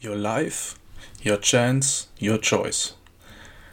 [0.00, 0.76] Your Life,
[1.24, 2.94] Your Chance, Your Choice.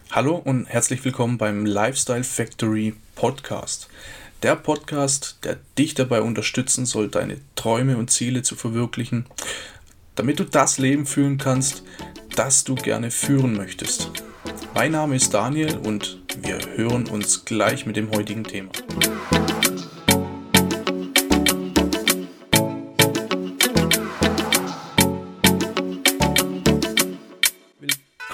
[0.10, 3.90] Hallo und herzlich willkommen beim Lifestyle Factory Podcast.
[4.42, 9.28] Der Podcast, der dich dabei unterstützen soll, deine Träume und Ziele zu verwirklichen,
[10.16, 11.84] damit du das Leben führen kannst,
[12.36, 14.10] das du gerne führen möchtest.
[14.74, 18.72] Mein Name ist Daniel und wir hören uns gleich mit dem heutigen Thema.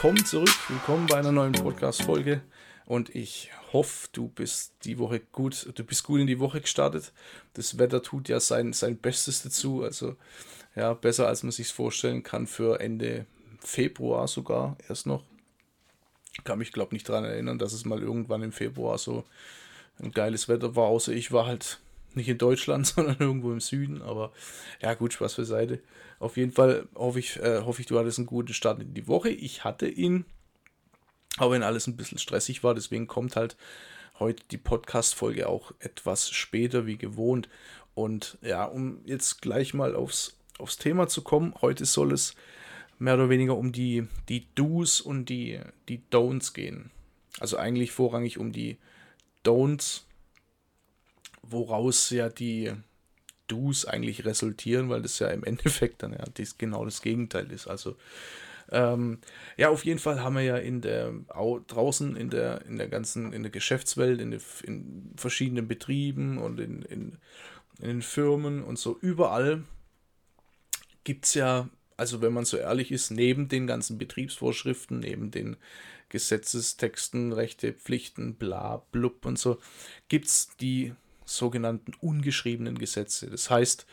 [0.02, 2.41] Willkommen zurück, willkommen bei einer neuen Podcast-Folge
[2.88, 7.14] und ich hoffe, du bist die Woche gut, du bist gut in die Woche gestartet.
[7.54, 10.16] Das Wetter tut ja sein, sein Bestes dazu, also
[10.76, 13.27] ja, besser als man sich vorstellen kann für Ende
[13.60, 15.24] Februar sogar erst noch.
[16.36, 19.24] Ich kann mich, glaube nicht daran erinnern, dass es mal irgendwann im Februar so
[20.02, 21.80] ein geiles Wetter war, außer ich war halt
[22.15, 24.01] nicht in Deutschland, sondern irgendwo im Süden.
[24.01, 24.31] Aber
[24.81, 25.79] ja, gut, Spaß beiseite.
[26.20, 29.07] Auf jeden Fall hoffe ich, äh, hoffe ich, du hattest einen guten Start in die
[29.07, 29.29] Woche.
[29.29, 30.25] Ich hatte ihn,
[31.37, 32.76] auch wenn alles ein bisschen stressig war.
[32.76, 33.57] Deswegen kommt halt
[34.20, 37.49] heute die Podcast-Folge auch etwas später wie gewohnt.
[37.93, 42.35] Und ja, um jetzt gleich mal aufs, aufs Thema zu kommen, heute soll es
[42.99, 45.59] mehr oder weniger um die, die Do's und die,
[45.90, 46.91] die Don'ts gehen.
[47.40, 48.77] Also eigentlich vorrangig um die
[49.43, 50.03] Don'ts,
[51.52, 52.71] woraus ja die
[53.48, 57.68] Do's eigentlich resultieren, weil das ja im Endeffekt dann ja das, genau das Gegenteil ist.
[57.68, 57.96] Also
[58.71, 59.20] ähm,
[59.58, 61.12] ja, auf jeden Fall haben wir ja in der
[61.68, 66.59] draußen in der in der ganzen in der Geschäftswelt, in, der, in verschiedenen Betrieben und
[66.59, 67.18] in, in,
[67.80, 69.63] in den Firmen und so überall
[71.03, 71.69] gibt es ja
[72.02, 75.56] also wenn man so ehrlich ist, neben den ganzen Betriebsvorschriften, neben den
[76.09, 79.59] Gesetzestexten, Rechte, Pflichten, bla, blub und so,
[80.09, 80.94] gibt es die
[81.38, 83.29] sogenannten ungeschriebenen Gesetze.
[83.29, 83.85] Das heißt,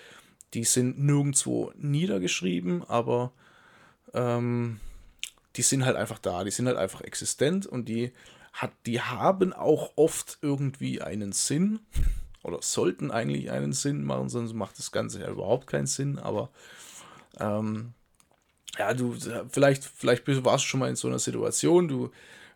[0.54, 3.32] die sind nirgendwo niedergeschrieben, aber
[4.14, 4.80] ähm,
[5.56, 8.12] die sind halt einfach da, die sind halt einfach existent und die,
[8.52, 11.80] hat, die haben auch oft irgendwie einen Sinn
[12.42, 16.50] oder sollten eigentlich einen Sinn machen, sonst macht das Ganze ja überhaupt keinen Sinn, aber
[17.38, 17.92] ähm,
[18.78, 19.16] ja, du,
[19.48, 22.10] vielleicht, vielleicht warst du schon mal in so einer Situation, du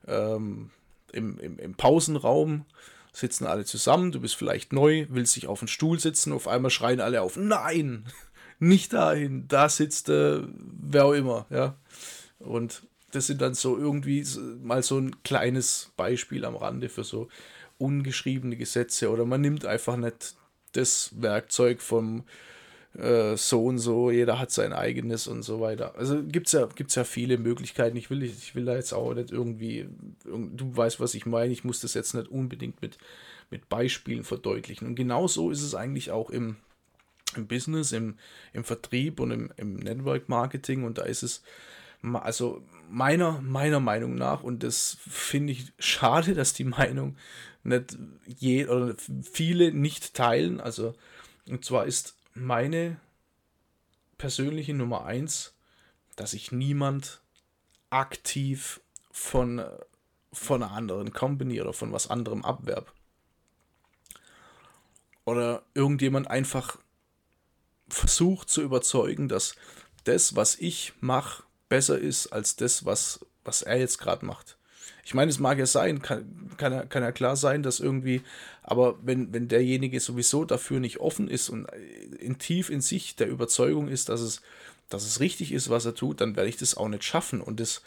[0.07, 0.71] ähm,
[1.13, 2.65] im, im, im Pausenraum
[3.13, 6.71] sitzen alle zusammen, du bist vielleicht neu, willst dich auf den Stuhl sitzen, auf einmal
[6.71, 8.07] schreien alle auf, nein,
[8.59, 11.77] nicht dahin, da sitzt äh, wer auch immer, ja.
[12.39, 14.25] Und das sind dann so irgendwie
[14.63, 17.29] mal so ein kleines Beispiel am Rande für so
[17.79, 20.35] ungeschriebene Gesetze oder man nimmt einfach nicht
[20.73, 22.25] das Werkzeug vom
[22.99, 25.95] äh, so und so, jeder hat sein eigenes und so weiter.
[25.97, 27.97] Also gibt es ja, gibt's ja viele Möglichkeiten.
[27.97, 29.89] Ich will, ich will da jetzt auch nicht irgendwie,
[30.25, 32.99] du weißt, was ich meine, ich muss das jetzt nicht unbedingt mit,
[33.51, 34.87] mit Beispielen verdeutlichen.
[34.87, 36.57] Und genau so ist es eigentlich auch im,
[37.35, 38.17] im Business, im,
[38.53, 40.85] im Vertrieb und im, im Network Marketing.
[40.85, 41.43] Und da ist es,
[42.03, 47.17] also meiner, meiner Meinung nach, und das finde ich schade, dass die Meinung
[47.65, 50.61] nicht je oder viele nicht teilen.
[50.61, 50.95] Also,
[51.49, 53.01] und zwar ist meine
[54.19, 55.55] persönliche Nummer eins,
[56.17, 57.21] dass ich niemand
[57.91, 59.65] aktiv von,
[60.33, 62.93] von einer anderen Company oder von was anderem abwerb.
[65.25, 66.79] Oder irgendjemand einfach
[67.89, 69.55] versucht zu überzeugen, dass
[70.05, 74.59] das, was ich mache, besser ist als das, was, was er jetzt gerade macht.
[75.05, 78.23] Ich meine, es mag ja sein, kann, kann, ja, kann ja klar sein, dass irgendwie,
[78.63, 81.67] aber wenn, wenn derjenige sowieso dafür nicht offen ist und
[82.19, 84.43] in tief in sich der Überzeugung ist, dass es,
[84.89, 87.41] dass es richtig ist, was er tut, dann werde ich das auch nicht schaffen.
[87.41, 87.83] Und das,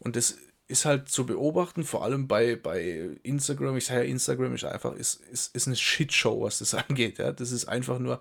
[0.00, 0.36] und das
[0.66, 3.76] ist halt zu beobachten, vor allem bei, bei Instagram.
[3.78, 7.18] Ich sage ja, Instagram ist einfach, ist, ist, ist eine Shitshow, was das angeht.
[7.18, 7.32] Ja?
[7.32, 8.20] Das ist einfach nur,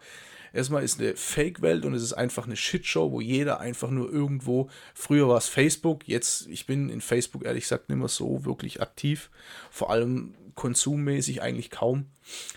[0.53, 4.69] Erstmal ist eine Fake-Welt und es ist einfach eine Shitshow, wo jeder einfach nur irgendwo,
[4.93, 8.81] früher war es Facebook, jetzt, ich bin in Facebook ehrlich gesagt nicht mehr so wirklich
[8.81, 9.29] aktiv,
[9.69, 12.07] vor allem konsummäßig eigentlich kaum.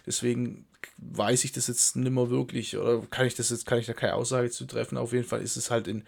[0.06, 3.86] Deswegen weiß ich das jetzt nicht mehr wirklich oder kann ich das jetzt, kann ich
[3.86, 4.98] da keine Aussage zu treffen.
[4.98, 6.04] Auf jeden Fall ist es halt in,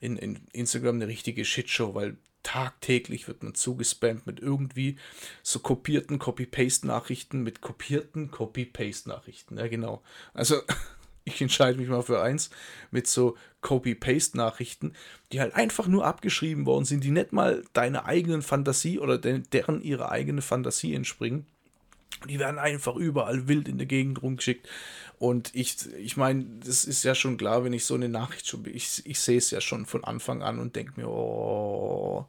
[0.00, 4.98] in, in Instagram eine richtige Shitshow, weil tagtäglich wird man zugespammt mit irgendwie
[5.42, 9.58] so kopierten Copy-Paste-Nachrichten, mit kopierten Copy-Paste-Nachrichten.
[9.58, 10.02] Ja, genau.
[10.34, 10.60] Also
[11.24, 12.50] ich entscheide mich mal für eins,
[12.90, 14.92] mit so Copy-Paste-Nachrichten,
[15.32, 19.42] die halt einfach nur abgeschrieben worden sind, die nicht mal deiner eigenen Fantasie oder de
[19.52, 21.46] deren ihre eigene Fantasie entspringen.
[22.28, 24.68] Die werden einfach überall wild in der Gegend rumgeschickt.
[25.18, 28.64] Und ich, ich meine, das ist ja schon klar, wenn ich so eine Nachricht schon,
[28.66, 32.26] ich, ich sehe es ja schon von Anfang an und denke mir, oh,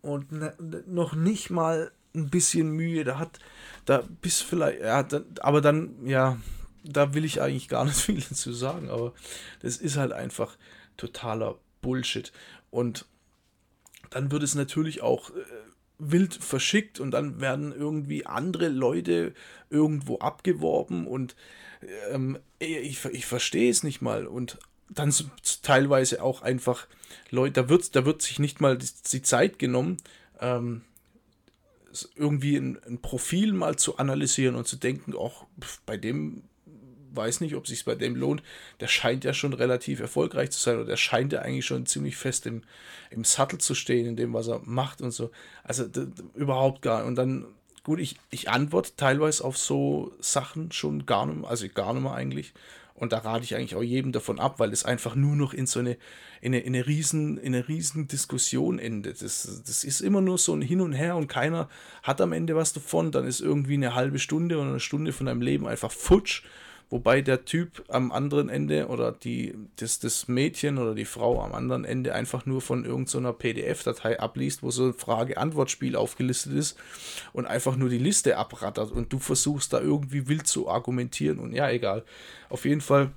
[0.00, 0.54] und ne,
[0.86, 3.38] noch nicht mal ein bisschen Mühe, da hat,
[3.84, 6.36] da bis vielleicht, ja, da, aber dann, ja,
[6.84, 9.12] da will ich eigentlich gar nicht viel zu sagen, aber
[9.60, 10.56] das ist halt einfach
[10.96, 12.32] totaler Bullshit.
[12.70, 13.06] Und
[14.10, 15.44] dann wird es natürlich auch äh,
[15.98, 19.34] wild verschickt und dann werden irgendwie andere Leute
[19.70, 21.36] irgendwo abgeworben und
[22.10, 24.26] ähm, ich, ich verstehe es nicht mal.
[24.26, 24.58] Und
[24.88, 25.14] dann
[25.62, 26.86] teilweise auch einfach
[27.30, 29.96] Leute, da wird, da wird sich nicht mal die, die Zeit genommen,
[30.40, 30.82] ähm,
[32.14, 35.46] irgendwie ein, ein, Profil mal zu analysieren und zu denken, auch
[35.84, 36.44] bei dem
[37.14, 38.42] weiß nicht, ob sich bei dem lohnt.
[38.80, 42.16] Der scheint ja schon relativ erfolgreich zu sein oder der scheint ja eigentlich schon ziemlich
[42.16, 42.62] fest im,
[43.10, 45.30] im Sattel zu stehen, in dem, was er macht und so.
[45.64, 45.86] Also
[46.34, 47.04] überhaupt gar.
[47.04, 47.46] Und dann,
[47.84, 52.02] gut, ich, ich antworte teilweise auf so Sachen schon gar nicht mehr, also gar nicht
[52.02, 52.52] mehr eigentlich.
[52.94, 55.66] Und da rate ich eigentlich auch jedem davon ab, weil es einfach nur noch in
[55.66, 55.96] so eine,
[56.40, 59.22] in eine, in eine, riesen, in eine riesen Diskussion endet.
[59.22, 61.68] Das, das ist immer nur so ein Hin und Her und keiner
[62.04, 63.10] hat am Ende was davon.
[63.10, 66.44] Dann ist irgendwie eine halbe Stunde oder eine Stunde von deinem Leben einfach futsch
[66.92, 71.54] wobei der Typ am anderen Ende oder die, das, das Mädchen oder die Frau am
[71.54, 76.78] anderen Ende einfach nur von irgendeiner so PDF-Datei abliest, wo so ein Frage-Antwort-Spiel aufgelistet ist
[77.32, 81.54] und einfach nur die Liste abrattert und du versuchst da irgendwie wild zu argumentieren und
[81.54, 82.04] ja, egal.
[82.50, 83.10] Auf jeden Fall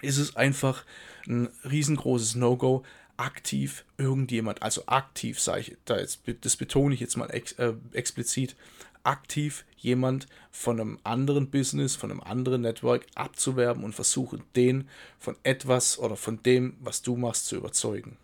[0.00, 0.84] ist es einfach
[1.26, 2.84] ein riesengroßes No-Go,
[3.16, 7.74] aktiv irgendjemand, also aktiv sage ich, da jetzt, das betone ich jetzt mal ex, äh,
[7.92, 8.56] explizit,
[9.04, 14.88] aktiv jemand von einem anderen Business, von einem anderen Network abzuwerben und versuchen, den
[15.18, 18.16] von etwas oder von dem, was du machst, zu überzeugen.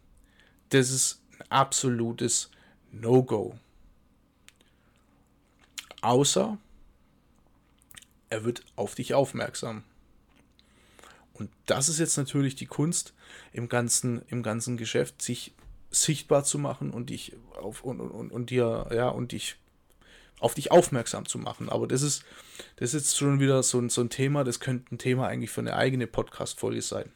[0.70, 2.50] Das ist ein absolutes
[2.92, 3.58] No-Go.
[6.00, 6.58] Außer
[8.30, 9.84] er wird auf dich aufmerksam.
[11.38, 13.14] Und das ist jetzt natürlich die Kunst
[13.52, 15.54] im ganzen, im ganzen Geschäft, sich
[15.90, 19.56] sichtbar zu machen und dich auf und, und, und dir, ja, und dich
[20.40, 21.68] auf dich aufmerksam zu machen.
[21.68, 22.24] Aber das ist,
[22.76, 25.60] das ist schon wieder so ein, so ein Thema, das könnte ein Thema eigentlich für
[25.60, 27.10] eine eigene Podcast-Folge sein.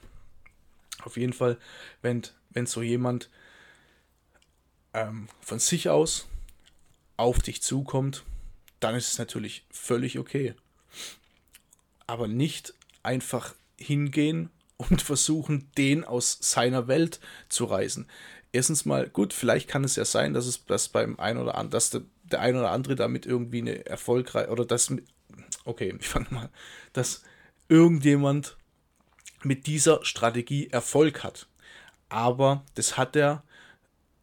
[1.05, 1.59] Auf jeden Fall,
[2.01, 3.31] wenn, wenn so jemand
[4.95, 6.27] ähm, von sich aus
[7.17, 8.25] auf dich zukommt,
[8.81, 10.55] dann ist es natürlich völlig okay.
[12.07, 18.07] Aber nicht einfach hingehen und versuchen, den aus seiner Welt zu reißen.
[18.53, 21.71] Erstens mal, gut, vielleicht kann es ja sein, dass es das beim einen oder anderen,
[21.71, 22.03] dass der
[22.33, 24.93] der ein oder andere damit irgendwie eine erfolgreiche oder das
[25.65, 26.51] okay, ich fange mal,
[26.93, 27.23] dass
[27.69, 28.57] irgendjemand
[29.43, 31.49] mit dieser Strategie Erfolg hat.
[32.09, 33.43] Aber das hat er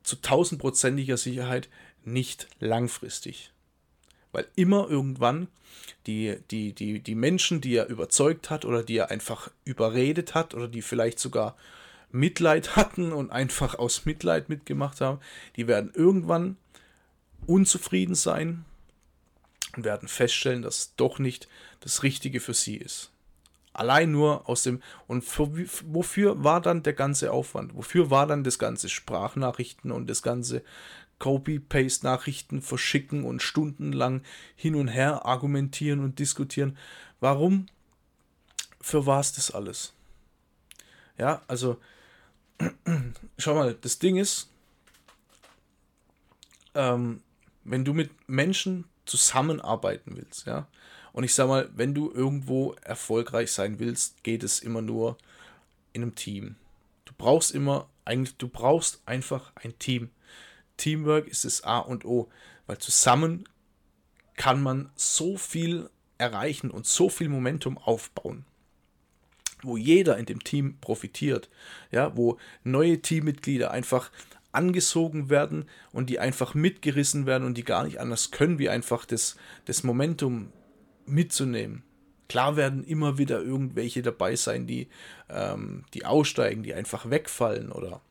[0.03, 1.69] zu tausendprozentiger Sicherheit
[2.03, 3.51] nicht langfristig.
[4.31, 5.47] Weil immer irgendwann
[6.05, 10.53] die, die, die, die Menschen, die er überzeugt hat oder die er einfach überredet hat
[10.53, 11.55] oder die vielleicht sogar
[12.11, 15.19] Mitleid hatten und einfach aus Mitleid mitgemacht haben,
[15.55, 16.57] die werden irgendwann
[17.45, 18.65] unzufrieden sein
[19.75, 21.47] und werden feststellen, dass doch nicht
[21.79, 23.11] das Richtige für sie ist.
[23.71, 24.81] Allein nur aus dem.
[25.07, 25.49] Und für,
[25.85, 27.75] wofür war dann der ganze Aufwand?
[27.75, 30.63] Wofür war dann das ganze Sprachnachrichten und das ganze
[31.19, 34.23] Copy-Paste-Nachrichten verschicken und stundenlang
[34.55, 36.77] hin und her argumentieren und diskutieren?
[37.19, 37.67] Warum?
[38.81, 39.93] Für was das alles?
[41.17, 41.79] Ja, also,
[43.37, 44.49] schau mal, das Ding ist,
[46.75, 47.21] ähm,
[47.65, 50.67] wenn du mit Menschen zusammenarbeiten willst, ja,
[51.11, 55.17] und ich sag mal, wenn du irgendwo erfolgreich sein willst, geht es immer nur
[55.91, 56.55] in einem Team.
[57.05, 60.09] Du brauchst immer, eigentlich, du brauchst einfach ein Team.
[60.79, 62.29] Teamwork ist das A und O,
[62.65, 63.47] weil zusammen
[64.35, 68.45] kann man so viel erreichen und so viel Momentum aufbauen,
[69.61, 71.49] wo jeder in dem Team profitiert,
[71.91, 74.11] ja, wo neue Teammitglieder einfach
[74.51, 79.05] angesogen werden und die einfach mitgerissen werden und die gar nicht anders können, wie einfach
[79.05, 80.51] das, das Momentum
[81.05, 81.83] mitzunehmen.
[82.27, 84.87] Klar werden immer wieder irgendwelche dabei sein, die,
[85.29, 88.01] ähm, die aussteigen, die einfach wegfallen oder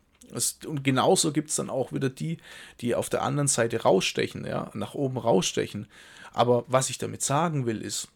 [0.67, 2.39] und genauso gibt es dann auch wieder die,
[2.81, 5.87] die auf der anderen Seite rausstechen, ja, nach oben rausstechen.
[6.33, 8.09] Aber was ich damit sagen will, ist,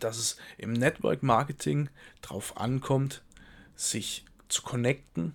[0.00, 1.88] dass es im Network Marketing
[2.22, 3.22] darauf ankommt,
[3.76, 5.34] sich zu connecten,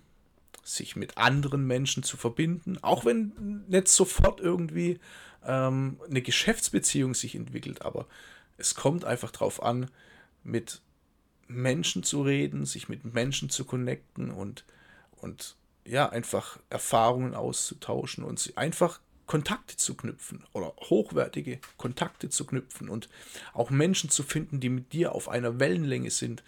[0.62, 4.98] sich mit anderen Menschen zu verbinden, auch wenn nicht sofort irgendwie
[5.44, 8.06] ähm, eine Geschäftsbeziehung sich entwickelt, aber
[8.56, 9.90] es kommt einfach darauf an,
[10.44, 10.80] mit
[11.48, 14.64] Menschen zu reden, sich mit Menschen zu connecten und,
[15.16, 15.56] und
[15.90, 23.08] ja, einfach Erfahrungen auszutauschen und einfach Kontakte zu knüpfen oder hochwertige Kontakte zu knüpfen und
[23.52, 26.42] auch Menschen zu finden, die mit dir auf einer Wellenlänge sind,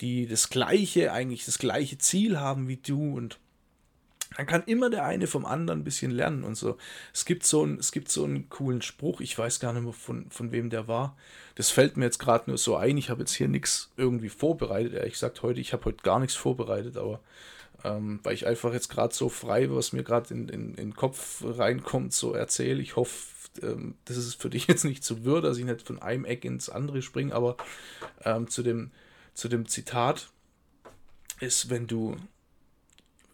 [0.00, 3.38] die das gleiche, eigentlich das gleiche Ziel haben wie du und
[4.36, 6.76] dann kann immer der eine vom anderen ein bisschen lernen und so.
[7.14, 9.92] Es gibt so, ein, es gibt so einen coolen Spruch, ich weiß gar nicht mehr
[9.92, 11.16] von, von wem der war.
[11.54, 12.98] Das fällt mir jetzt gerade nur so ein.
[12.98, 14.92] Ich habe jetzt hier nichts irgendwie vorbereitet.
[14.92, 17.20] Ehrlich gesagt, heute, ich habe heute gar nichts vorbereitet, aber
[17.84, 20.96] ähm, weil ich einfach jetzt gerade so frei, was mir gerade in, in, in den
[20.96, 22.82] Kopf reinkommt, so erzähle.
[22.82, 23.28] Ich hoffe,
[23.62, 26.44] ähm, das ist für dich jetzt nicht zu wirr, dass ich nicht von einem Eck
[26.44, 27.56] ins andere springe, aber
[28.24, 28.90] ähm, zu, dem,
[29.34, 30.30] zu dem Zitat
[31.40, 32.16] ist, wenn du,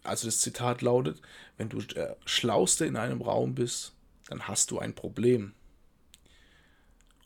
[0.03, 1.21] also das Zitat lautet,
[1.57, 3.93] wenn du der Schlauste in einem Raum bist,
[4.27, 5.53] dann hast du ein Problem.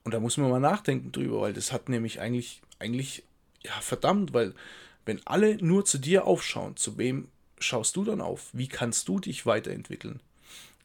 [0.04, 3.24] Und da muss man mal nachdenken drüber, weil das hat nämlich eigentlich, eigentlich,
[3.64, 4.56] ja, verdammt, weil
[5.10, 8.50] wenn alle nur zu dir aufschauen, zu wem schaust du dann auf?
[8.54, 10.20] Wie kannst du dich weiterentwickeln?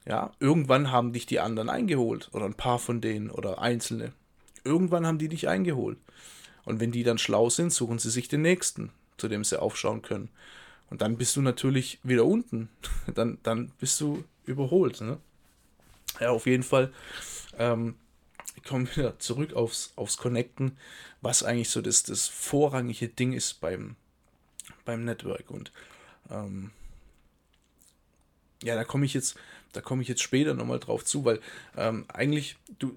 [0.06, 4.12] Ja, irgendwann haben dich die anderen eingeholt oder ein paar von denen oder einzelne.
[4.64, 5.98] Irgendwann haben die dich eingeholt.
[6.64, 10.00] Und wenn die dann schlau sind, suchen sie sich den nächsten, zu dem sie aufschauen
[10.00, 10.30] können.
[10.88, 12.70] Und dann bist du natürlich wieder unten.
[13.14, 15.02] Dann, dann bist du überholt.
[15.02, 15.18] Ne?
[16.18, 16.92] Ja, auf jeden Fall.
[17.58, 17.96] Ähm,
[18.66, 20.78] kommen wieder zurück aufs, aufs Connecten,
[21.20, 23.96] was eigentlich so das, das vorrangige Ding ist beim,
[24.84, 25.50] beim Network.
[25.50, 25.72] Und
[26.30, 26.70] ähm,
[28.62, 29.36] ja, da komme ich jetzt,
[29.72, 31.40] da komme ich jetzt später nochmal drauf zu, weil
[31.76, 32.96] ähm, eigentlich du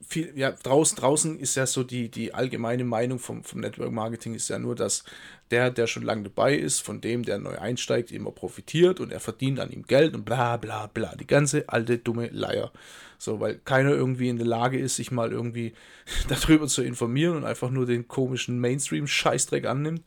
[0.00, 4.34] viel, ja, draußen, draußen ist ja so die, die allgemeine Meinung vom, vom Network Marketing
[4.34, 5.04] ist ja nur, dass
[5.50, 9.20] der, der schon lange dabei ist, von dem, der neu einsteigt, immer profitiert und er
[9.20, 11.14] verdient an ihm Geld und bla bla bla.
[11.16, 12.72] Die ganze alte dumme Leier.
[13.18, 15.72] So, weil keiner irgendwie in der Lage ist, sich mal irgendwie
[16.28, 20.02] darüber zu informieren und einfach nur den komischen Mainstream-Scheißdreck annimmt.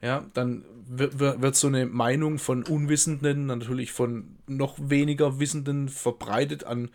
[0.00, 6.64] Ja, dann wird, wird so eine Meinung von Unwissenden, natürlich von noch weniger Wissenden verbreitet
[6.64, 6.90] an,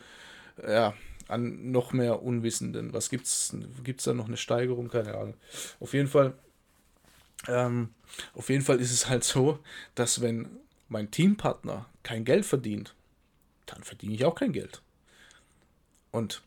[0.67, 0.93] ja,
[1.29, 2.93] an noch mehr Unwissenden.
[2.93, 3.55] Was gibt's?
[3.83, 4.89] Gibt's da noch eine Steigerung?
[4.89, 5.36] Keine Ahnung.
[5.79, 6.33] Auf jeden Fall,
[7.48, 7.89] ähm,
[8.33, 9.59] auf jeden Fall ist es halt so,
[9.95, 10.50] dass wenn
[10.88, 12.95] mein Teampartner kein Geld verdient,
[13.65, 14.81] dann verdiene ich auch kein Geld.
[16.12, 16.41] Und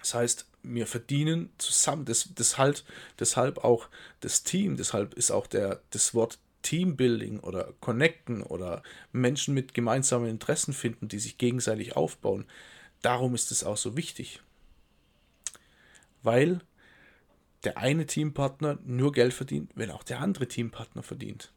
[0.00, 2.82] das heißt, wir verdienen zusammen, das, deshalb,
[3.18, 3.88] deshalb auch
[4.20, 10.28] das Team, deshalb ist auch der, das Wort Teambuilding oder Connecten oder Menschen mit gemeinsamen
[10.28, 12.44] Interessen finden, die sich gegenseitig aufbauen.
[13.02, 14.40] Darum ist es auch so wichtig.
[16.22, 16.60] Weil
[17.64, 21.52] der eine Teampartner nur Geld verdient, wenn auch der andere Teampartner verdient.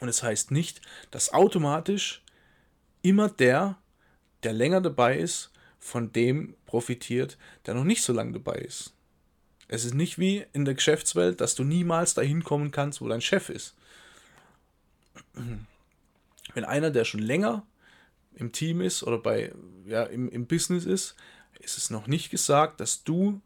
[0.00, 0.80] Und es das heißt nicht,
[1.10, 2.22] dass automatisch
[3.02, 3.78] immer der,
[4.42, 8.92] der länger dabei ist, von dem profitiert, der noch nicht so lange dabei ist.
[9.68, 13.20] Es ist nicht wie in der Geschäftswelt, dass du niemals dahin kommen kannst, wo dein
[13.20, 13.74] Chef ist.
[16.54, 17.64] Wenn einer, der schon länger
[18.36, 19.52] im Team ist oder bei,
[19.84, 21.16] ja, im, im Business ist,
[21.58, 23.40] ist es noch nicht gesagt, dass du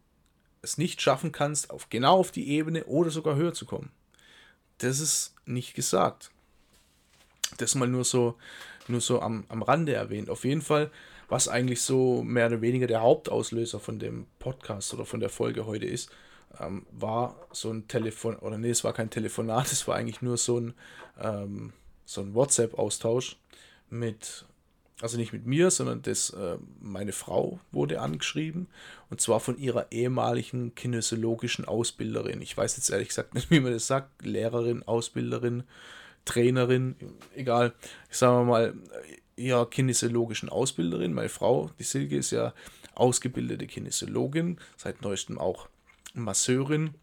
[0.62, 3.90] es nicht schaffen kannst, auf genau auf die Ebene oder sogar höher zu kommen.
[4.78, 6.30] Das ist nicht gesagt.
[7.56, 8.36] Das mal nur so,
[8.88, 10.28] nur so am, am Rande erwähnt.
[10.28, 10.90] Auf jeden Fall
[11.30, 15.64] was eigentlich so mehr oder weniger der Hauptauslöser von dem Podcast oder von der Folge
[15.64, 16.10] heute ist,
[16.58, 20.36] ähm, war so ein Telefon, oder nee, es war kein Telefonat, es war eigentlich nur
[20.36, 20.74] so ein,
[21.20, 21.72] ähm,
[22.04, 23.36] so ein WhatsApp-Austausch
[23.88, 24.44] mit,
[25.02, 28.68] also nicht mit mir, sondern das, äh, meine Frau wurde angeschrieben
[29.08, 32.42] und zwar von ihrer ehemaligen kinesiologischen Ausbilderin.
[32.42, 35.64] Ich weiß jetzt ehrlich gesagt nicht, wie man das sagt, Lehrerin, Ausbilderin,
[36.24, 36.96] Trainerin,
[37.34, 37.72] egal.
[38.10, 38.74] Ich sage mal,
[39.36, 41.14] ihrer kinesiologischen Ausbilderin.
[41.14, 42.52] Meine Frau, die Silke, ist ja
[42.94, 45.68] ausgebildete Kinesiologin, seit neuestem auch
[46.12, 46.94] Masseurin.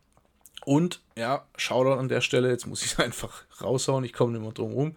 [0.67, 4.51] Und ja, Shoutout an der Stelle, jetzt muss ich einfach raushauen, ich komme nicht mehr
[4.51, 4.95] drum rum,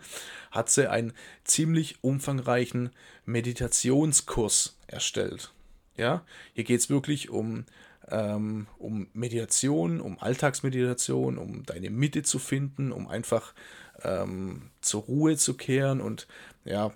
[0.51, 1.13] hat sie einen
[1.45, 2.91] ziemlich umfangreichen
[3.25, 5.53] Meditationskurs erstellt.
[5.97, 6.25] Ja,
[6.55, 7.67] hier geht es wirklich um,
[8.11, 13.55] ähm, um Meditation, um Alltagsmeditation, um deine Mitte zu finden, um einfach
[14.03, 16.27] ähm, zur Ruhe zu kehren und
[16.65, 16.91] ja,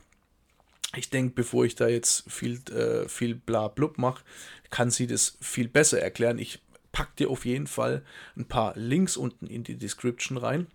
[0.97, 4.25] ich denke, bevor ich da jetzt viel, äh, viel bla blub mache,
[4.71, 6.40] kann sie das viel besser erklären.
[6.40, 6.61] Ich
[6.95, 8.03] packe dir auf jeden Fall
[8.37, 10.69] ein paar Links unten in die Description rein.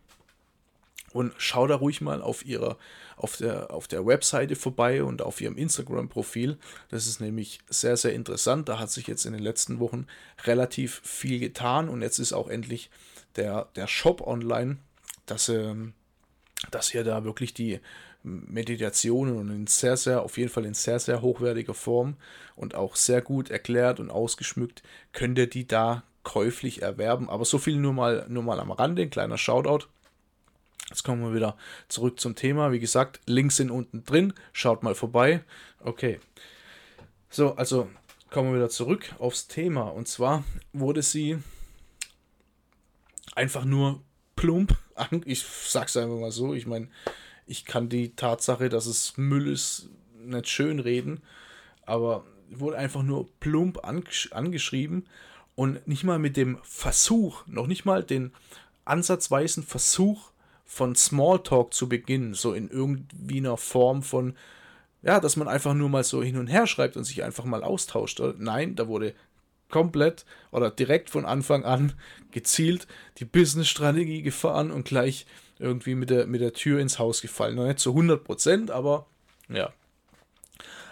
[1.11, 2.77] Und schau da ruhig mal auf ihrer,
[3.15, 6.59] auf der, auf der Webseite vorbei und auf ihrem Instagram-Profil.
[6.89, 8.69] Das ist nämlich sehr, sehr interessant.
[8.69, 10.05] Da hat sich jetzt in den letzten Wochen
[10.43, 12.91] relativ viel getan und jetzt ist auch endlich
[13.37, 14.77] der, der Shop online,
[15.25, 15.93] dass, ähm,
[16.69, 17.79] dass ihr da wirklich die
[18.21, 22.17] Meditationen und in sehr, sehr, auf jeden Fall in sehr, sehr hochwertiger Form
[22.55, 24.83] und auch sehr gut erklärt und ausgeschmückt,
[25.13, 27.27] könnt ihr die da käuflich erwerben.
[27.27, 29.87] Aber so viel nur mal, nur mal am Rande, ein kleiner Shoutout.
[30.87, 31.57] Jetzt kommen wir wieder
[31.87, 32.71] zurück zum Thema.
[32.71, 34.33] Wie gesagt, Links sind unten drin.
[34.53, 35.43] Schaut mal vorbei.
[35.79, 36.19] Okay.
[37.31, 37.89] So, also
[38.29, 39.85] kommen wir wieder zurück aufs Thema.
[39.85, 41.39] Und zwar wurde sie
[43.35, 44.01] einfach nur
[44.35, 44.77] plump.
[45.25, 46.53] Ich sag's einfach mal so.
[46.53, 46.89] Ich meine,
[47.47, 51.23] ich kann die Tatsache, dass es Müll ist, nicht schön reden,
[51.87, 55.07] aber wurde einfach nur plump angesch angeschrieben
[55.59, 58.31] und nicht mal mit dem Versuch, noch nicht mal den
[58.85, 60.31] ansatzweisen Versuch
[60.63, 64.37] von Smalltalk zu beginnen, so in irgendwie einer Form von,
[65.01, 67.61] ja, dass man einfach nur mal so hin und her schreibt und sich einfach mal
[67.61, 68.21] austauscht.
[68.37, 69.13] Nein, da wurde
[69.69, 71.91] komplett oder direkt von Anfang an
[72.31, 72.87] gezielt
[73.17, 75.25] die Business-Strategie gefahren und gleich
[75.57, 77.55] irgendwie mit der, mit der Tür ins Haus gefallen.
[77.55, 79.07] Noch nicht zu 100 Prozent, aber
[79.49, 79.73] ja.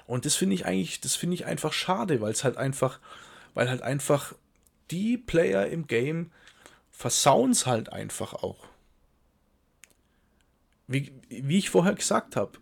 [0.08, 3.00] Und das finde ich eigentlich, das finde ich einfach schade, weil es halt einfach,
[3.54, 4.36] weil halt einfach
[4.92, 6.32] die Player im Game
[6.92, 8.68] versauen es halt einfach auch.
[10.88, 12.58] Wie, wie ich vorher gesagt habe,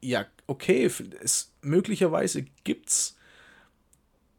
[0.00, 3.16] ja, okay, es, möglicherweise gibt es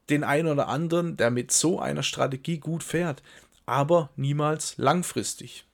[0.10, 3.24] den einen oder anderen, der mit so einer Strategie gut fährt,
[3.65, 5.65] aber niemals langfristig.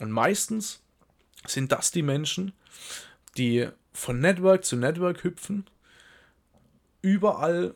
[0.00, 0.82] Und meistens
[1.46, 2.52] sind das die Menschen,
[3.36, 5.66] die von Network zu Network hüpfen,
[7.00, 7.74] überall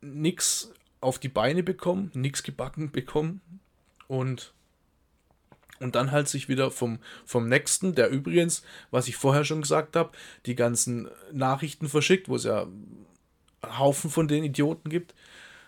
[0.00, 3.40] nichts auf die Beine bekommen, nichts gebacken bekommen
[4.06, 4.52] und
[5.80, 9.94] und dann halt sich wieder vom, vom nächsten, der übrigens, was ich vorher schon gesagt
[9.94, 10.10] habe,
[10.44, 12.66] die ganzen Nachrichten verschickt, wo es ja
[13.78, 15.14] Haufen von den Idioten gibt,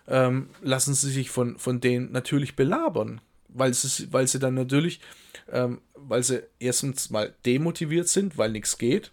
[0.08, 3.20] ähm, lassen sie sich von, von denen natürlich belabern.
[3.46, 5.00] Weil sie, weil sie dann natürlich,
[5.49, 9.12] ähm, weil sie erstens mal demotiviert sind, weil nichts geht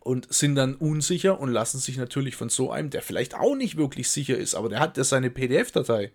[0.00, 3.76] und sind dann unsicher und lassen sich natürlich von so einem, der vielleicht auch nicht
[3.76, 6.12] wirklich sicher ist, aber der hat ja seine PDF-Datei,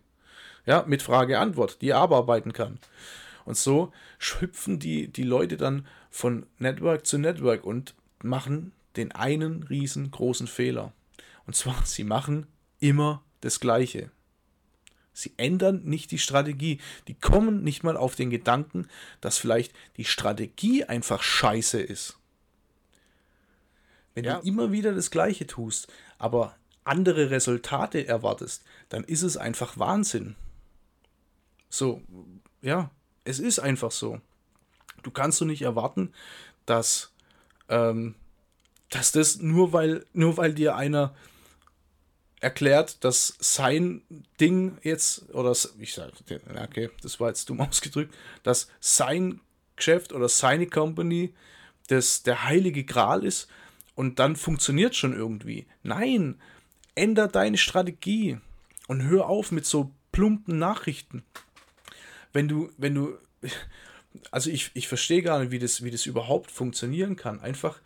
[0.66, 2.80] ja, mit Frage-Antwort, die er abarbeiten kann.
[3.46, 3.92] Und so
[4.40, 10.94] hüpfen die, die Leute dann von Network zu Network und machen den einen riesengroßen Fehler.
[11.46, 12.48] Und zwar, sie machen
[12.80, 14.10] immer das Gleiche.
[15.14, 16.80] Sie ändern nicht die Strategie.
[17.08, 18.88] Die kommen nicht mal auf den Gedanken,
[19.22, 22.18] dass vielleicht die Strategie einfach scheiße ist.
[24.16, 24.40] Wenn ja.
[24.40, 30.36] du immer wieder das Gleiche tust, aber andere Resultate erwartest, dann ist es einfach Wahnsinn.
[31.70, 32.02] So,
[32.62, 32.90] ja,
[33.26, 34.22] es ist einfach so.
[35.04, 36.14] Du kannst du nicht erwarten,
[36.66, 37.12] dass,
[37.70, 38.16] ähm,
[38.90, 41.14] dass das nur weil, nur weil dir einer
[42.40, 44.02] erklärt, dass sein
[44.40, 46.14] Ding jetzt, oder ich sage,
[46.64, 49.42] okay, das war jetzt dumm ausgedrückt, dass sein
[49.76, 51.34] Geschäft oder seine Company
[51.88, 53.48] das der heilige Gral ist
[53.96, 55.66] und dann funktioniert schon irgendwie.
[55.84, 56.40] Nein,
[56.94, 58.38] änder deine Strategie
[58.88, 61.24] und hör auf mit so plumpen Nachrichten.
[62.34, 63.18] Wenn du, wenn du,
[64.32, 67.40] also ich, ich verstehe gar nicht, wie das, wie das überhaupt funktionieren kann.
[67.40, 67.80] Einfach,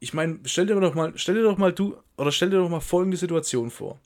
[0.00, 2.68] ich meine, stell dir doch mal, stell dir doch mal du, oder stell dir doch
[2.68, 4.00] mal folgende Situation vor.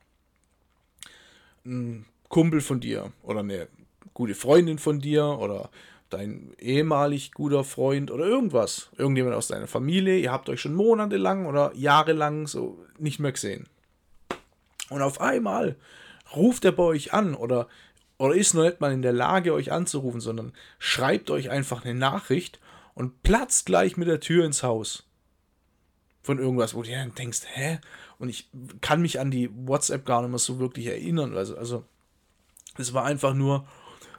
[1.64, 3.68] Ein Kumpel von dir oder eine
[4.14, 5.70] gute Freundin von dir oder
[6.11, 11.47] dein ehemalig guter Freund oder irgendwas, irgendjemand aus deiner Familie, ihr habt euch schon monatelang
[11.47, 13.69] oder jahrelang so nicht mehr gesehen.
[14.88, 15.77] Und auf einmal
[16.35, 17.69] ruft er bei euch an oder,
[18.19, 21.95] oder ist noch nicht mal in der Lage, euch anzurufen, sondern schreibt euch einfach eine
[21.95, 22.61] Nachricht
[22.95, 25.05] und platzt gleich mit der Tür ins Haus
[26.23, 27.79] von irgendwas, wo du dann denkst, hä?
[28.19, 28.49] Und ich
[28.81, 31.37] kann mich an die WhatsApp gar nicht mehr so wirklich erinnern.
[31.37, 31.85] Also, also
[32.79, 33.66] es war einfach nur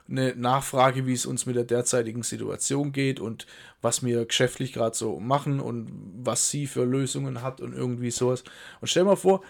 [0.09, 3.45] eine Nachfrage, wie es uns mit der derzeitigen Situation geht und
[3.81, 5.91] was wir geschäftlich gerade so machen und
[6.23, 8.43] was sie für Lösungen hat und irgendwie sowas.
[8.81, 9.41] Und stell mal vor,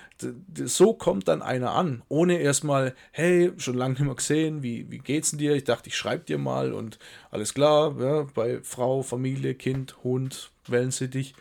[0.66, 5.00] so kommt dann einer an, ohne erstmal, hey, schon lange nicht mehr gesehen, wie, wie
[5.00, 5.56] geht's denn dir?
[5.56, 7.00] Ich dachte, ich schreibe dir mal und
[7.32, 11.34] alles klar, ja, bei Frau, Familie, Kind, Hund, Wellensittich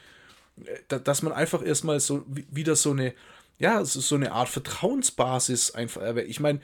[0.89, 3.15] dass man einfach erstmal so wieder so eine,
[3.59, 6.29] ja, so eine Art Vertrauensbasis einfach erwähnt.
[6.29, 6.61] Ich meine,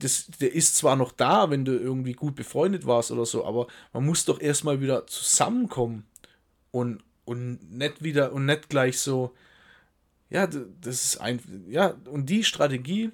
[0.00, 3.66] das, der ist zwar noch da, wenn du irgendwie gut befreundet warst oder so, aber
[3.92, 6.06] man muss doch erstmal wieder zusammenkommen
[6.70, 9.34] und, und nicht wieder und nicht gleich so,
[10.30, 13.12] ja, das ist ein, ja, und die Strategie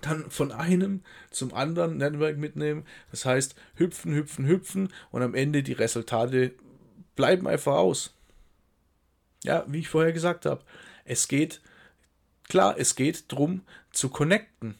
[0.00, 5.62] dann von einem zum anderen Network mitnehmen, das heißt hüpfen, hüpfen, hüpfen und am Ende
[5.62, 6.52] die Resultate
[7.14, 8.14] bleiben einfach aus.
[9.44, 10.62] Ja, wie ich vorher gesagt habe,
[11.04, 11.60] es geht,
[12.48, 13.62] klar, es geht darum
[13.92, 14.76] zu connecten.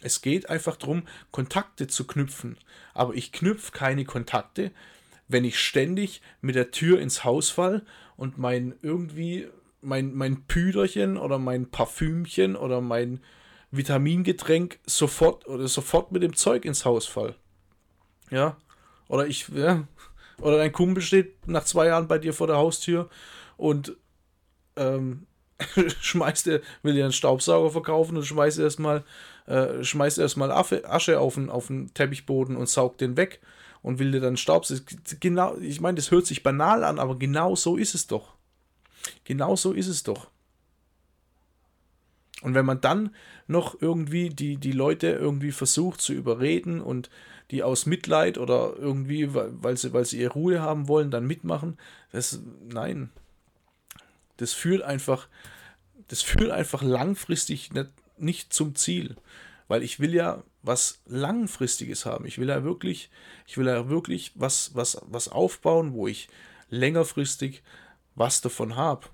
[0.00, 2.58] Es geht einfach darum, Kontakte zu knüpfen.
[2.94, 4.72] Aber ich knüpfe keine Kontakte,
[5.28, 7.84] wenn ich ständig mit der Tür ins Haus fall
[8.16, 9.48] und mein irgendwie
[9.80, 13.20] mein, mein Püderchen oder mein Parfümchen oder mein
[13.70, 17.36] Vitamingetränk sofort oder sofort mit dem Zeug ins Haus fall.
[18.30, 18.56] Ja.
[19.08, 19.86] Oder ich, ja.
[20.40, 23.08] Oder dein Kumpel steht nach zwei Jahren bei dir vor der Haustür
[23.56, 23.96] und
[24.76, 25.26] ähm,
[26.00, 29.04] schmeißt er, will er einen Staubsauger verkaufen und schmeißt erstmal
[29.46, 33.40] äh, schmeißt erstmal Asche auf den, auf den Teppichboden und saugt den weg
[33.82, 34.66] und will dir dann Staub.
[35.20, 38.34] Genau, ich meine, das hört sich banal an, aber genau so ist es doch.
[39.24, 40.28] Genau so ist es doch.
[42.42, 43.14] Und wenn man dann
[43.46, 47.08] noch irgendwie die, die Leute irgendwie versucht zu überreden und
[47.50, 51.78] die aus Mitleid oder irgendwie, weil sie, weil sie ihre Ruhe haben wollen, dann mitmachen,
[52.12, 53.10] das, nein.
[54.36, 55.28] Das führt einfach,
[56.08, 59.16] das führt einfach langfristig nicht, nicht zum Ziel.
[59.68, 62.26] Weil ich will ja was Langfristiges haben.
[62.26, 63.10] Ich will ja wirklich,
[63.46, 66.28] ich will ja wirklich was, was, was aufbauen, wo ich
[66.70, 67.62] längerfristig
[68.14, 69.06] was davon habe.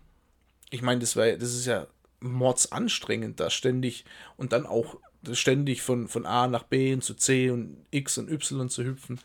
[0.70, 1.86] Ich meine, das, das ist ja
[2.20, 4.04] mordsanstrengend, da ständig
[4.36, 4.96] und dann auch
[5.32, 9.20] ständig von, von A nach B und zu C und X und Y zu hüpfen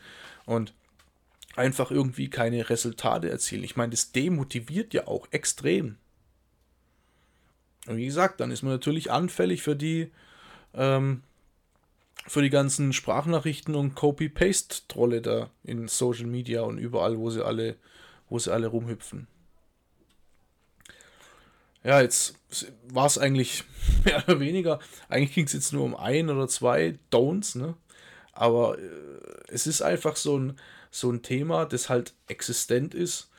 [0.46, 0.74] und
[1.56, 3.64] einfach irgendwie keine Resultate erzielen.
[3.64, 5.96] Ich meine, das demotiviert ja auch extrem.
[7.88, 10.12] Und wie gesagt, dann ist man natürlich anfällig für die,
[10.74, 11.22] ähm,
[12.26, 17.76] für die ganzen Sprachnachrichten und Copy-Paste-Trolle da in Social Media und überall, wo sie alle,
[18.28, 19.26] wo sie alle rumhüpfen.
[21.82, 22.34] Ja, jetzt
[22.92, 23.64] war es eigentlich
[24.04, 24.80] mehr oder weniger.
[25.08, 27.74] Eigentlich ging es jetzt nur um ein oder zwei Don'ts, ne?
[28.32, 28.82] Aber äh,
[29.48, 30.58] es ist einfach so ein,
[30.90, 33.30] so ein Thema, das halt existent ist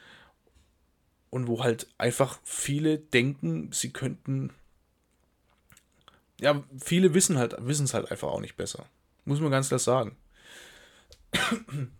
[1.29, 4.51] und wo halt einfach viele denken, sie könnten.
[6.39, 8.85] Ja, viele wissen halt, wissen es halt einfach auch nicht besser.
[9.25, 10.15] Muss man ganz klar sagen.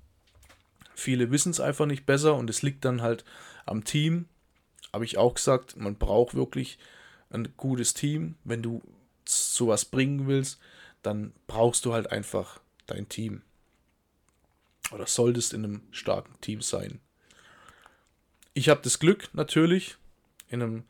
[0.96, 3.26] viele wissen es einfach nicht besser und es liegt dann halt
[3.66, 4.28] am Team,
[4.94, 6.80] habe ich auch gesagt, man braucht wirklich
[7.30, 8.36] ein gutes Team.
[8.44, 8.82] Wenn du
[9.26, 10.60] sowas bringen willst,
[11.02, 13.44] dann brauchst du halt einfach dein Team.
[14.92, 17.00] Oder solltest in einem starken Team sein.
[18.54, 19.98] Ich habe das Glück natürlich,
[20.50, 20.84] in einem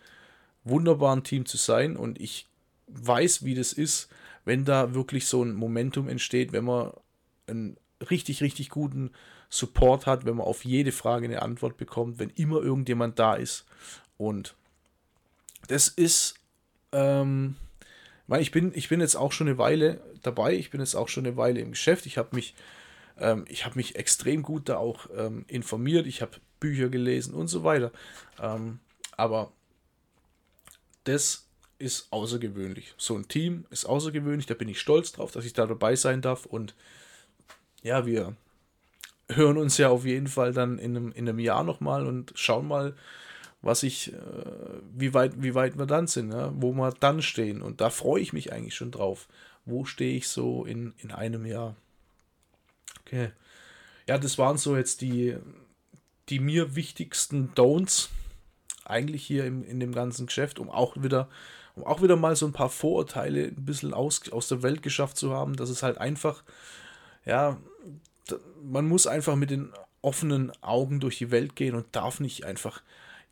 [0.63, 2.47] wunderbaren Team zu sein und ich
[2.87, 4.09] weiß, wie das ist,
[4.45, 6.91] wenn da wirklich so ein Momentum entsteht, wenn man
[7.47, 7.77] einen
[8.09, 9.11] richtig, richtig guten
[9.49, 13.65] Support hat, wenn man auf jede Frage eine Antwort bekommt, wenn immer irgendjemand da ist.
[14.17, 14.55] Und
[15.67, 16.35] das ist,
[16.91, 17.55] ähm,
[18.39, 21.25] ich bin, ich bin jetzt auch schon eine Weile dabei, ich bin jetzt auch schon
[21.25, 22.05] eine Weile im Geschäft.
[22.05, 22.53] Ich habe mich,
[23.17, 27.47] ähm, ich habe mich extrem gut da auch ähm, informiert, ich habe Bücher gelesen und
[27.47, 27.91] so weiter.
[28.41, 28.79] Ähm,
[29.17, 29.51] aber
[31.03, 31.45] das
[31.79, 32.93] ist außergewöhnlich.
[32.97, 36.21] So ein Team ist außergewöhnlich, da bin ich stolz drauf, dass ich da dabei sein
[36.21, 36.45] darf.
[36.45, 36.75] Und
[37.81, 38.35] ja, wir
[39.29, 42.67] hören uns ja auf jeden Fall dann in einem, in einem Jahr nochmal und schauen
[42.67, 42.95] mal,
[43.61, 44.17] was ich, äh,
[44.95, 46.51] wie weit, wie weit wir dann sind, ja?
[46.55, 47.61] wo wir dann stehen.
[47.61, 49.27] Und da freue ich mich eigentlich schon drauf.
[49.65, 51.75] Wo stehe ich so in, in einem Jahr?
[53.01, 53.31] Okay.
[54.07, 55.37] Ja, das waren so jetzt die,
[56.29, 58.09] die mir wichtigsten Don'ts
[58.85, 61.29] eigentlich hier im, in dem ganzen Geschäft, um auch wieder,
[61.75, 65.17] um auch wieder mal so ein paar Vorurteile ein bisschen aus, aus der Welt geschafft
[65.17, 66.43] zu haben, dass es halt einfach,
[67.25, 67.57] ja,
[68.63, 72.81] man muss einfach mit den offenen Augen durch die Welt gehen und darf nicht einfach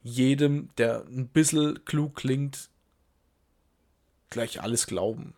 [0.03, 2.69] jedem, der ein bisschen klug klingt,
[4.29, 5.33] gleich alles glauben.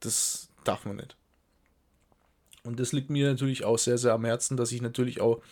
[0.00, 1.16] Das darf man nicht.
[2.64, 5.42] Und das liegt mir natürlich auch sehr, sehr am Herzen, dass ich natürlich auch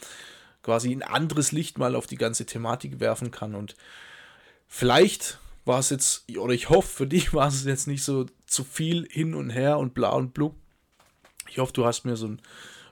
[0.62, 3.54] quasi ein anderes Licht mal auf die ganze Thematik werfen kann.
[3.54, 3.76] Und
[4.68, 8.64] vielleicht war es jetzt, oder ich hoffe, für dich war es jetzt nicht so zu
[8.64, 10.56] viel hin und her und bla und blub.
[11.48, 12.40] Ich hoffe, du hast mir so ein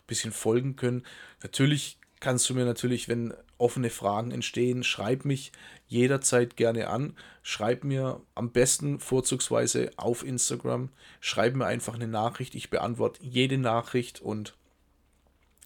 [0.06, 1.04] bisschen folgen können.
[1.42, 5.52] Natürlich kannst du mir natürlich, wenn offene Fragen entstehen, schreib mich
[5.87, 7.16] jederzeit gerne an.
[7.42, 10.90] Schreib mir am besten vorzugsweise auf Instagram.
[11.20, 12.54] Schreib mir einfach eine Nachricht.
[12.54, 14.54] Ich beantworte jede Nachricht und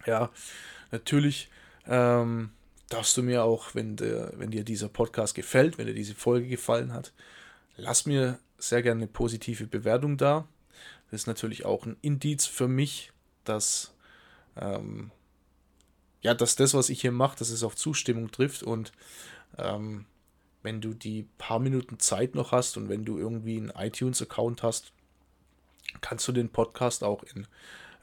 [0.07, 0.31] ja,
[0.91, 1.49] natürlich
[1.87, 2.51] ähm,
[2.89, 6.49] darfst du mir auch, wenn, der, wenn dir dieser Podcast gefällt, wenn dir diese Folge
[6.49, 7.13] gefallen hat,
[7.77, 10.47] lass mir sehr gerne eine positive Bewertung da.
[11.11, 13.13] Das ist natürlich auch ein Indiz für mich,
[13.45, 13.95] dass
[14.57, 15.11] ähm,
[16.25, 18.93] ja, dass das, was ich hier mache, dass es auf Zustimmung trifft und
[19.59, 20.07] ähm,
[20.63, 24.93] wenn du die paar Minuten Zeit noch hast und wenn du irgendwie einen iTunes-Account hast,
[26.01, 27.47] kannst du den Podcast auch in,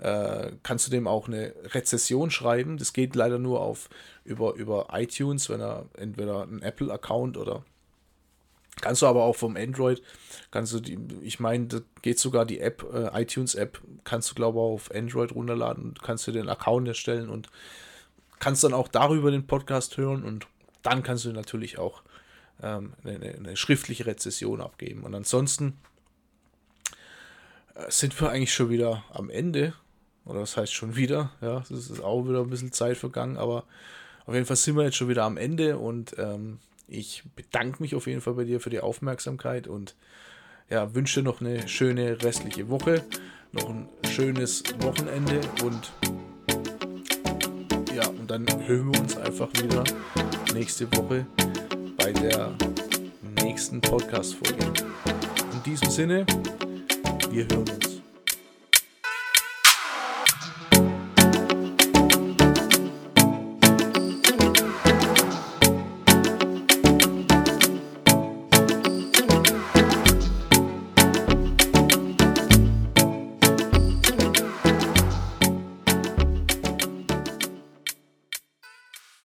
[0.01, 2.77] äh, kannst du dem auch eine Rezession schreiben.
[2.77, 3.89] Das geht leider nur auf
[4.25, 7.63] über, über iTunes, wenn er entweder einen Apple-Account oder
[8.79, 10.01] Kannst du aber auch vom Android,
[10.49, 14.57] kannst du die, ich meine, da geht sogar die App, äh, iTunes-App, kannst du glaube
[14.59, 17.49] ich auf Android runterladen kannst du den Account erstellen und
[18.39, 20.47] kannst dann auch darüber den Podcast hören und
[20.83, 22.01] dann kannst du natürlich auch
[22.63, 25.03] ähm, eine, eine, schriftliche Rezession abgeben.
[25.03, 25.77] Und ansonsten
[27.75, 29.73] äh, sind wir eigentlich schon wieder am Ende.
[30.25, 33.63] Oder das heißt schon wieder, ja, es ist auch wieder ein bisschen Zeit vergangen, aber
[34.25, 37.95] auf jeden Fall sind wir jetzt schon wieder am Ende und ähm, ich bedanke mich
[37.95, 39.95] auf jeden Fall bei dir für die Aufmerksamkeit und
[40.69, 43.03] ja, wünsche noch eine schöne restliche Woche,
[43.51, 45.91] noch ein schönes Wochenende und
[47.95, 49.83] ja, und dann hören wir uns einfach wieder
[50.53, 51.25] nächste Woche
[51.97, 52.53] bei der
[53.41, 54.65] nächsten Podcast-Folge.
[55.53, 56.25] In in diesem Sinne,
[57.29, 57.90] wir hören uns.